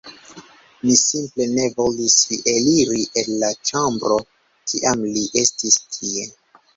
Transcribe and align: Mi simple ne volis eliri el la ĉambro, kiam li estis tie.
Mi 0.85 0.93
simple 0.99 1.45
ne 1.57 1.65
volis 1.79 2.15
eliri 2.53 3.03
el 3.23 3.29
la 3.43 3.49
ĉambro, 3.71 4.17
kiam 4.73 5.05
li 5.19 5.27
estis 5.43 5.79
tie. 5.97 6.25